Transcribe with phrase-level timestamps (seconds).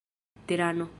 [0.45, 0.89] terano